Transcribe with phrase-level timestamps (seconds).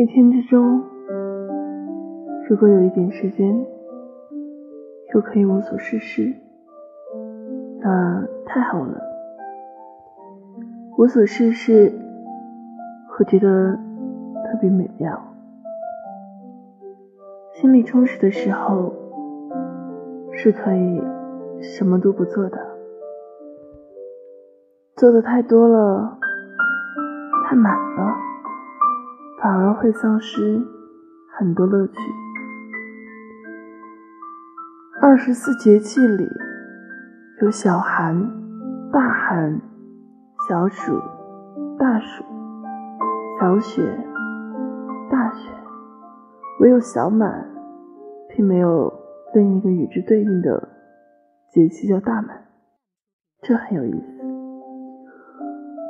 [0.00, 0.82] 一天之中，
[2.48, 3.54] 如果有一点时间，
[5.14, 6.32] 又可以无所事事，
[7.82, 8.98] 那太好了。
[10.96, 11.92] 无所事事，
[13.18, 15.22] 我觉得特别美妙。
[17.52, 18.94] 心里充实的时候，
[20.32, 21.02] 是可以
[21.60, 22.58] 什么都不做的。
[24.96, 26.18] 做的太多了，
[27.44, 28.14] 太满了，
[29.42, 30.60] 反而会丧失
[31.38, 31.94] 很多乐趣。
[35.00, 36.28] 二十四节气里
[37.40, 38.22] 有小寒、
[38.92, 39.58] 大寒、
[40.46, 40.92] 小暑、
[41.78, 42.22] 大暑、
[43.40, 43.82] 小雪、
[45.10, 45.50] 大雪，
[46.60, 47.48] 唯有小满，
[48.28, 48.92] 并没有
[49.32, 50.68] 另一个与之对应的
[51.50, 52.44] 节气叫大满，
[53.40, 54.22] 这很有意思。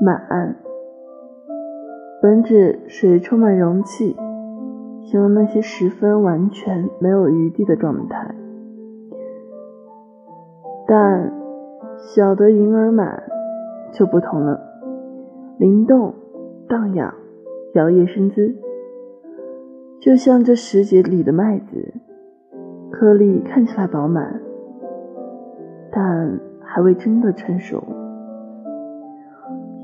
[0.04, 0.56] 满，
[2.22, 4.14] 本指水充满容器，
[5.00, 8.34] 形容那些十分完全没有余地的状态。
[10.86, 11.32] 但
[11.96, 13.22] 小的盈而满
[13.92, 14.60] 就不同了，
[15.58, 16.12] 灵动
[16.68, 17.14] 荡漾，
[17.72, 18.54] 摇曳生姿，
[19.98, 21.94] 就像这时节里的麦子，
[22.90, 24.42] 颗粒看起来饱满，
[25.90, 27.82] 但还未真的成熟。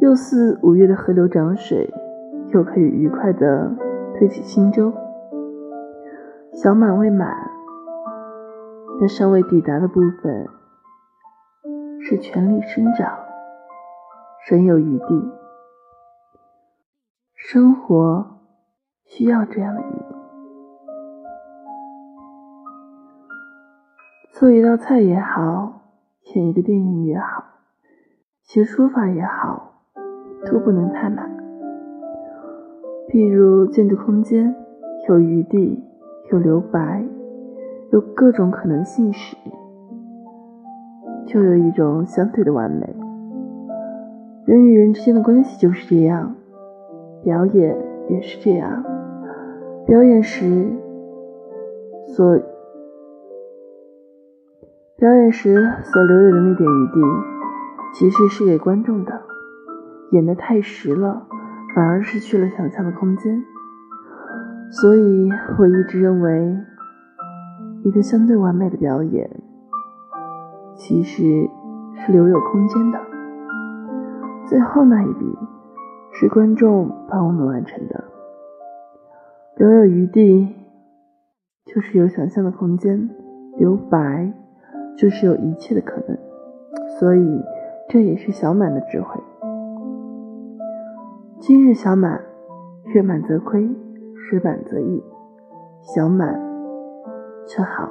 [0.01, 1.89] 又似五月的河流涨水，
[2.53, 3.77] 又可以愉快地
[4.15, 4.93] 推起轻舟。
[6.53, 7.37] 小满未满，
[9.01, 10.49] 那尚未抵达的部分
[12.01, 13.19] 是全力生长，
[14.49, 15.33] 仍有余地。
[17.35, 18.39] 生活
[19.05, 20.17] 需要这样的余地。
[24.33, 25.83] 做一道菜也好，
[26.35, 27.45] 演一个电影也好，
[28.43, 29.75] 写书法也好。
[30.45, 31.36] 都不能太满。
[33.09, 34.55] 譬如建筑空间
[35.09, 35.83] 有余地、
[36.33, 37.05] 有留白、
[37.93, 39.37] 有各种可能性时，
[41.27, 42.97] 就有一种相对的完美。
[44.45, 46.35] 人与人之间的关系就是这样，
[47.23, 47.77] 表演
[48.09, 48.85] 也是这样。
[49.87, 50.67] 表演时
[52.07, 52.37] 所
[54.97, 55.55] 表演时
[55.85, 57.01] 所留有的那点余地，
[57.95, 59.23] 其实是给观众的。
[60.13, 61.27] 演得太实了，
[61.77, 63.45] 反而失去了想象的空间。
[64.71, 65.29] 所以
[65.59, 66.57] 我一直认为，
[67.85, 69.31] 一个相对完美的表演，
[70.75, 71.23] 其实
[71.95, 72.99] 是留有空间的。
[74.47, 75.39] 最后那一笔，
[76.15, 78.05] 是观众帮我们完成的。
[79.59, 80.55] 留有余地，
[81.67, 83.11] 就是有想象的空间；
[83.59, 84.33] 留白，
[84.97, 86.17] 就是有一切的可能。
[86.99, 87.45] 所以，
[87.91, 89.21] 这也是小满的智慧。
[91.39, 92.19] 今日小满，
[92.95, 93.63] 月满则亏，
[94.15, 95.05] 时满则溢，
[95.83, 96.35] 小满，
[97.47, 97.89] 却好。